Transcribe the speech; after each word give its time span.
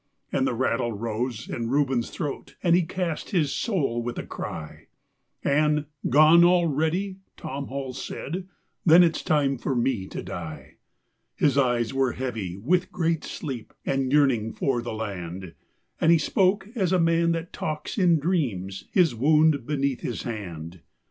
And 0.31 0.47
the 0.47 0.55
rattle 0.55 0.91
rose 0.93 1.47
in 1.47 1.69
Reuben's 1.69 2.09
throat 2.09 2.55
and 2.63 2.75
he 2.75 2.81
cast 2.81 3.29
his 3.29 3.53
soul 3.53 4.01
with 4.01 4.17
a 4.17 4.25
cry, 4.25 4.87
And 5.43 5.85
"Gone 6.09 6.43
already?" 6.43 7.17
Tom 7.37 7.67
Hall 7.67 7.93
he 7.93 7.99
said. 7.99 8.47
"Then 8.83 9.03
it's 9.03 9.21
time 9.21 9.59
for 9.59 9.75
me 9.75 10.07
to 10.07 10.23
die." 10.23 10.77
His 11.35 11.55
eyes 11.55 11.93
were 11.93 12.13
heavy 12.13 12.57
with 12.57 12.91
great 12.91 13.23
sleep 13.23 13.75
and 13.85 14.11
yearning 14.11 14.53
for 14.53 14.81
the 14.81 14.91
land, 14.91 15.53
And 15.99 16.11
he 16.11 16.17
spoke 16.17 16.67
as 16.73 16.91
a 16.91 16.99
man 16.99 17.31
that 17.33 17.53
talks 17.53 17.99
in 17.99 18.17
dreams, 18.17 18.85
his 18.91 19.13
wound 19.13 19.67
beneath 19.67 20.01
his 20.01 20.23
hand. 20.23 20.81